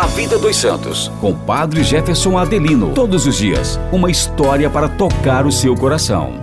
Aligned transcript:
A 0.00 0.06
Vida 0.06 0.38
dos 0.38 0.54
Santos, 0.54 1.08
com 1.20 1.36
Padre 1.36 1.82
Jefferson 1.82 2.38
Adelino. 2.38 2.94
Todos 2.94 3.26
os 3.26 3.36
dias, 3.36 3.80
uma 3.90 4.08
história 4.08 4.70
para 4.70 4.88
tocar 4.88 5.44
o 5.44 5.50
seu 5.50 5.74
coração. 5.74 6.38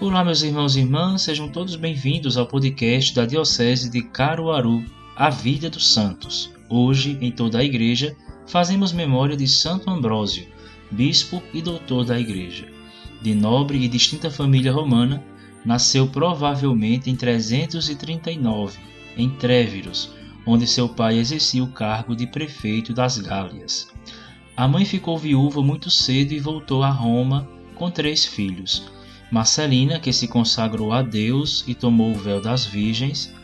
Olá, 0.00 0.24
meus 0.24 0.42
irmãos 0.44 0.76
e 0.76 0.82
irmãs, 0.82 1.22
sejam 1.22 1.48
todos 1.48 1.74
bem-vindos 1.74 2.36
ao 2.36 2.46
podcast 2.46 3.12
da 3.16 3.26
Diocese 3.26 3.90
de 3.90 4.02
Caruaru, 4.02 4.84
A 5.16 5.28
Vida 5.28 5.68
dos 5.68 5.92
Santos. 5.92 6.52
Hoje, 6.70 7.18
em 7.20 7.32
toda 7.32 7.58
a 7.58 7.64
Igreja, 7.64 8.14
fazemos 8.46 8.92
memória 8.92 9.36
de 9.36 9.48
Santo 9.48 9.90
Ambrósio, 9.90 10.46
bispo 10.90 11.42
e 11.52 11.60
doutor 11.60 12.04
da 12.04 12.18
Igreja. 12.18 12.66
De 13.20 13.34
nobre 13.34 13.78
e 13.78 13.88
distinta 13.88 14.30
família 14.30 14.72
romana, 14.72 15.24
nasceu 15.64 16.06
provavelmente 16.06 17.10
em 17.10 17.16
339, 17.16 18.78
em 19.16 19.30
Tréviros, 19.30 20.10
onde 20.46 20.66
seu 20.66 20.88
pai 20.88 21.18
exercia 21.18 21.64
o 21.64 21.72
cargo 21.72 22.14
de 22.14 22.26
prefeito 22.26 22.92
das 22.92 23.18
Gálias. 23.18 23.88
A 24.56 24.68
mãe 24.68 24.84
ficou 24.84 25.18
viúva 25.18 25.62
muito 25.62 25.90
cedo 25.90 26.32
e 26.32 26.38
voltou 26.38 26.82
a 26.82 26.90
Roma 26.90 27.48
com 27.74 27.90
três 27.90 28.24
filhos. 28.24 28.90
Marcelina, 29.30 29.98
que 29.98 30.12
se 30.12 30.28
consagrou 30.28 30.92
a 30.92 31.02
Deus 31.02 31.64
e 31.66 31.74
tomou 31.74 32.12
o 32.12 32.18
véu 32.18 32.40
das 32.40 32.64
virgens, 32.64 33.34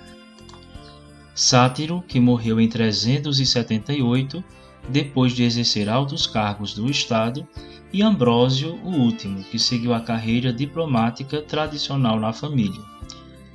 Sátiro, 1.34 2.04
que 2.06 2.20
morreu 2.20 2.60
em 2.60 2.68
378, 2.68 4.44
depois 4.88 5.32
de 5.32 5.42
exercer 5.42 5.88
altos 5.88 6.26
cargos 6.26 6.74
do 6.74 6.90
Estado, 6.90 7.46
e 7.92 8.02
Ambrósio, 8.02 8.74
o 8.82 8.88
último, 8.88 9.44
que 9.44 9.58
seguiu 9.58 9.92
a 9.92 10.00
carreira 10.00 10.52
diplomática 10.52 11.42
tradicional 11.42 12.18
na 12.18 12.32
família. 12.32 12.80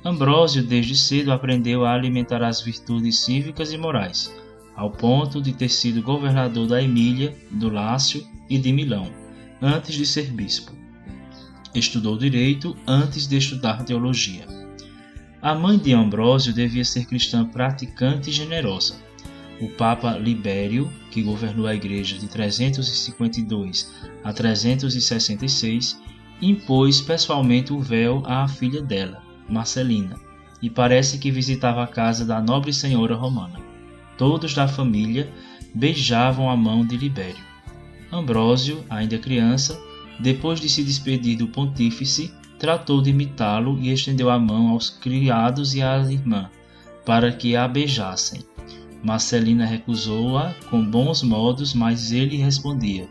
Ambrósio, 0.04 0.62
desde 0.62 0.96
cedo, 0.96 1.32
aprendeu 1.32 1.84
a 1.84 1.92
alimentar 1.92 2.42
as 2.42 2.60
virtudes 2.60 3.18
cívicas 3.18 3.72
e 3.72 3.78
morais, 3.78 4.32
ao 4.76 4.90
ponto 4.90 5.42
de 5.42 5.52
ter 5.52 5.68
sido 5.68 6.00
governador 6.00 6.68
da 6.68 6.80
Emília, 6.80 7.36
do 7.50 7.68
Lácio 7.68 8.24
e 8.48 8.56
de 8.58 8.72
Milão, 8.72 9.12
antes 9.60 9.96
de 9.96 10.06
ser 10.06 10.30
bispo. 10.30 10.72
Estudou 11.74 12.16
direito 12.16 12.76
antes 12.86 13.26
de 13.26 13.36
estudar 13.36 13.84
teologia. 13.84 14.46
A 15.42 15.54
mãe 15.54 15.76
de 15.78 15.92
Ambrósio 15.92 16.52
devia 16.52 16.84
ser 16.84 17.06
cristã 17.06 17.44
praticante 17.44 18.30
e 18.30 18.32
generosa 18.32 19.07
o 19.60 19.68
Papa 19.68 20.16
Libério, 20.16 20.90
que 21.10 21.22
governou 21.22 21.66
a 21.66 21.74
Igreja 21.74 22.16
de 22.18 22.28
352 22.28 23.92
a 24.22 24.32
366, 24.32 26.00
impôs 26.40 27.00
pessoalmente 27.00 27.72
o 27.72 27.80
véu 27.80 28.22
à 28.24 28.46
filha 28.46 28.80
dela, 28.80 29.22
Marcelina, 29.48 30.16
e 30.62 30.70
parece 30.70 31.18
que 31.18 31.30
visitava 31.30 31.82
a 31.82 31.86
casa 31.86 32.24
da 32.24 32.40
nobre 32.40 32.72
senhora 32.72 33.14
romana. 33.14 33.60
Todos 34.16 34.54
da 34.54 34.68
família 34.68 35.32
beijavam 35.74 36.48
a 36.50 36.56
mão 36.56 36.84
de 36.84 36.96
Libério. 36.96 37.48
Ambrósio, 38.10 38.84
ainda 38.88 39.18
criança, 39.18 39.78
depois 40.18 40.60
de 40.60 40.68
se 40.68 40.82
despedir 40.82 41.36
do 41.36 41.48
pontífice, 41.48 42.32
tratou 42.58 43.00
de 43.00 43.10
imitá-lo 43.10 43.78
e 43.78 43.92
estendeu 43.92 44.30
a 44.30 44.38
mão 44.38 44.68
aos 44.68 44.90
criados 44.90 45.74
e 45.74 45.82
à 45.82 45.98
irmã, 45.98 46.50
para 47.04 47.30
que 47.30 47.54
a 47.54 47.68
beijassem. 47.68 48.42
Marcelina 49.02 49.64
recusou-a 49.64 50.54
com 50.70 50.84
bons 50.84 51.22
modos, 51.22 51.72
mas 51.72 52.12
ele 52.12 52.36
respondia: 52.36 53.08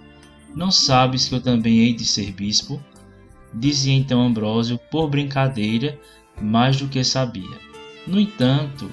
Não 0.56 0.70
sabes 0.70 1.28
que 1.28 1.36
eu 1.36 1.42
também 1.42 1.80
hei 1.80 1.94
de 1.94 2.06
ser 2.06 2.32
bispo? 2.32 2.82
Dizia 3.54 3.94
então 3.94 4.22
Ambrósio, 4.22 4.80
por 4.92 5.10
brincadeira, 5.10 5.98
mais 6.42 6.78
do 6.78 6.88
que 6.88 7.04
sabia. 7.04 7.58
No 8.06 8.20
entanto, 8.20 8.90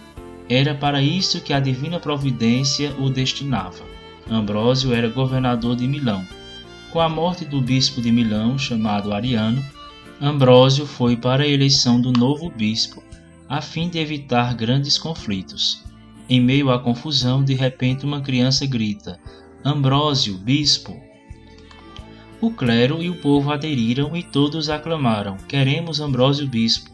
era 0.49 0.75
para 0.75 1.03
isso 1.03 1.41
que 1.41 1.53
a 1.53 1.61
divina 1.61 1.99
providência 1.99 2.95
o 2.99 3.11
destinava. 3.11 3.85
Ambrósio 4.31 4.93
era 4.93 5.09
governador 5.09 5.77
de 5.77 5.87
Milão. 5.87 6.25
Com 6.91 7.01
a 7.01 7.09
morte 7.09 7.45
do 7.45 7.61
bispo 7.61 8.01
de 8.01 8.13
Milão, 8.13 8.57
chamado 8.57 9.13
Ariano, 9.13 9.63
Ambrósio 10.21 10.87
foi 10.87 11.17
para 11.17 11.43
a 11.43 11.49
eleição 11.49 12.01
do 12.01 12.13
novo 12.13 12.49
bispo, 12.49 13.03
a 13.49 13.61
fim 13.61 13.89
de 13.89 13.99
evitar 13.99 14.55
grandes 14.55 14.97
conflitos. 14.97 15.83
Em 16.29 16.41
meio 16.41 16.71
à 16.71 16.79
confusão, 16.79 17.45
de 17.45 17.53
repente 17.53 18.07
uma 18.07 18.21
criança 18.21 18.65
grita: 18.65 19.21
Ambrósio, 19.65 20.39
bispo! 20.39 20.99
O 22.41 22.51
clero 22.51 23.03
e 23.03 23.11
o 23.11 23.17
povo 23.17 23.53
aderiram 23.53 24.17
e 24.17 24.23
todos 24.23 24.71
aclamaram: 24.71 25.37
Queremos 25.49 26.01
Ambrósio 26.01 26.47
bispo. 26.47 26.91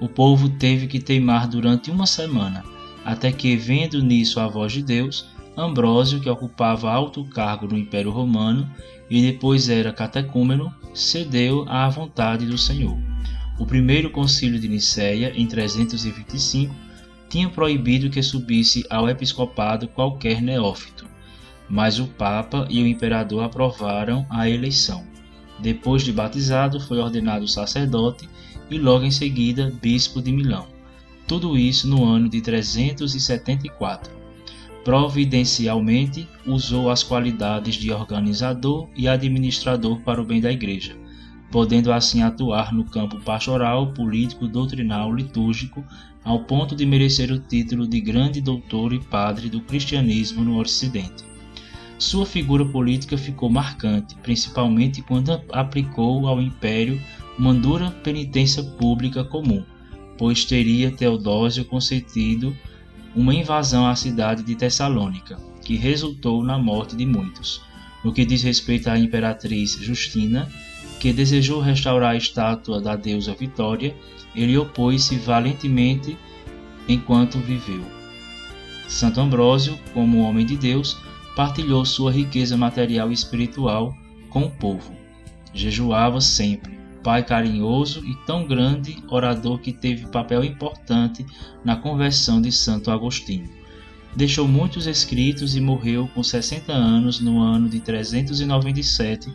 O 0.00 0.08
povo 0.08 0.48
teve 0.48 0.86
que 0.86 0.98
teimar 0.98 1.46
durante 1.46 1.90
uma 1.90 2.06
semana, 2.06 2.64
até 3.04 3.30
que, 3.30 3.56
vendo 3.56 4.02
nisso 4.02 4.40
a 4.40 4.48
voz 4.48 4.72
de 4.72 4.82
Deus, 4.82 5.28
Ambrósio, 5.56 6.20
que 6.20 6.30
ocupava 6.30 6.90
alto 6.90 7.24
cargo 7.24 7.66
no 7.68 7.76
Império 7.78 8.10
Romano 8.10 8.68
e 9.10 9.20
depois 9.20 9.68
era 9.68 9.92
catecúmeno, 9.92 10.74
cedeu 10.94 11.66
à 11.68 11.88
vontade 11.88 12.46
do 12.46 12.56
Senhor. 12.56 12.98
O 13.58 13.66
primeiro 13.66 14.10
concílio 14.10 14.58
de 14.58 14.66
Nicéia, 14.66 15.32
em 15.36 15.46
325, 15.46 16.74
tinha 17.32 17.48
proibido 17.48 18.10
que 18.10 18.22
subisse 18.22 18.84
ao 18.90 19.08
episcopado 19.08 19.88
qualquer 19.88 20.42
neófito, 20.42 21.06
mas 21.66 21.98
o 21.98 22.06
Papa 22.06 22.66
e 22.68 22.82
o 22.82 22.86
imperador 22.86 23.42
aprovaram 23.42 24.26
a 24.28 24.50
eleição. 24.50 25.02
Depois 25.58 26.02
de 26.02 26.12
batizado, 26.12 26.78
foi 26.78 26.98
ordenado 26.98 27.48
sacerdote 27.48 28.28
e 28.70 28.76
logo 28.76 29.06
em 29.06 29.10
seguida 29.10 29.72
bispo 29.80 30.20
de 30.20 30.30
Milão. 30.30 30.66
Tudo 31.26 31.56
isso 31.56 31.88
no 31.88 32.04
ano 32.04 32.28
de 32.28 32.42
374. 32.42 34.12
Providencialmente, 34.84 36.28
usou 36.46 36.90
as 36.90 37.02
qualidades 37.02 37.76
de 37.76 37.90
organizador 37.90 38.90
e 38.94 39.08
administrador 39.08 40.00
para 40.00 40.20
o 40.20 40.24
bem 40.26 40.38
da 40.38 40.52
Igreja 40.52 41.00
podendo 41.52 41.92
assim 41.92 42.22
atuar 42.22 42.72
no 42.72 42.82
campo 42.82 43.20
pastoral, 43.20 43.92
político, 43.92 44.48
doutrinal, 44.48 45.14
litúrgico, 45.14 45.84
ao 46.24 46.44
ponto 46.44 46.76
de 46.76 46.86
merecer 46.86 47.32
o 47.32 47.38
título 47.38 47.86
de 47.86 48.00
grande 48.00 48.40
doutor 48.40 48.92
e 48.92 49.00
padre 49.00 49.48
do 49.48 49.60
cristianismo 49.60 50.42
no 50.42 50.60
Ocidente. 50.60 51.24
Sua 51.98 52.26
figura 52.26 52.64
política 52.64 53.16
ficou 53.16 53.48
marcante, 53.48 54.16
principalmente 54.16 55.02
quando 55.02 55.40
aplicou 55.52 56.26
ao 56.26 56.40
império 56.40 57.00
uma 57.38 57.54
dura 57.54 57.90
penitência 57.90 58.62
pública 58.62 59.24
comum, 59.24 59.64
pois 60.18 60.44
teria 60.44 60.90
Teodósio 60.90 61.64
concedido 61.64 62.56
uma 63.14 63.34
invasão 63.34 63.86
à 63.86 63.94
cidade 63.94 64.42
de 64.42 64.54
Tessalônica, 64.54 65.36
que 65.64 65.76
resultou 65.76 66.42
na 66.42 66.58
morte 66.58 66.96
de 66.96 67.06
muitos. 67.06 67.60
No 68.04 68.12
que 68.12 68.24
diz 68.24 68.42
respeito 68.42 68.88
à 68.88 68.98
imperatriz 68.98 69.78
Justina, 69.80 70.48
que 71.02 71.12
desejou 71.12 71.60
restaurar 71.60 72.12
a 72.12 72.16
estátua 72.16 72.80
da 72.80 72.94
deusa 72.94 73.34
Vitória, 73.34 73.92
ele 74.36 74.56
opôs-se 74.56 75.16
valentemente 75.16 76.16
enquanto 76.88 77.40
viveu. 77.40 77.84
Santo 78.86 79.20
Ambrósio, 79.20 79.76
como 79.92 80.22
homem 80.22 80.46
de 80.46 80.56
Deus, 80.56 80.96
partilhou 81.34 81.84
sua 81.84 82.12
riqueza 82.12 82.56
material 82.56 83.10
e 83.10 83.14
espiritual 83.14 83.92
com 84.30 84.44
o 84.44 84.50
povo. 84.52 84.92
Jejuava 85.52 86.20
sempre, 86.20 86.78
pai 87.02 87.24
carinhoso 87.24 88.06
e 88.06 88.14
tão 88.24 88.46
grande 88.46 89.02
orador 89.08 89.58
que 89.58 89.72
teve 89.72 90.06
papel 90.06 90.44
importante 90.44 91.26
na 91.64 91.74
conversão 91.74 92.40
de 92.40 92.52
Santo 92.52 92.92
Agostinho. 92.92 93.50
Deixou 94.14 94.46
muitos 94.46 94.86
escritos 94.86 95.56
e 95.56 95.60
morreu 95.60 96.08
com 96.14 96.22
60 96.22 96.72
anos 96.72 97.18
no 97.18 97.40
ano 97.42 97.68
de 97.68 97.80
397 97.80 99.28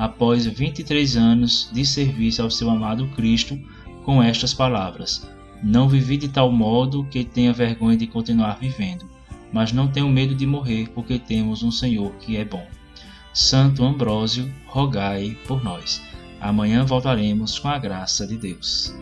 após 0.00 0.46
23 0.46 1.14
anos 1.14 1.68
de 1.70 1.84
serviço 1.84 2.40
ao 2.40 2.50
seu 2.50 2.70
amado 2.70 3.06
Cristo, 3.08 3.60
com 4.02 4.22
estas 4.22 4.54
palavras: 4.54 5.28
Não 5.62 5.90
vivi 5.90 6.16
de 6.16 6.28
tal 6.28 6.50
modo 6.50 7.04
que 7.10 7.22
tenha 7.22 7.52
vergonha 7.52 7.98
de 7.98 8.06
continuar 8.06 8.58
vivendo, 8.58 9.04
mas 9.52 9.72
não 9.72 9.88
tenho 9.88 10.08
medo 10.08 10.34
de 10.34 10.46
morrer, 10.46 10.88
porque 10.94 11.18
temos 11.18 11.62
um 11.62 11.70
Senhor 11.70 12.12
que 12.12 12.38
é 12.38 12.46
bom. 12.46 12.66
Santo 13.34 13.84
Ambrósio, 13.84 14.50
rogai 14.66 15.36
por 15.46 15.62
nós. 15.62 16.00
Amanhã 16.40 16.82
voltaremos 16.82 17.58
com 17.58 17.68
a 17.68 17.78
graça 17.78 18.26
de 18.26 18.38
Deus. 18.38 18.94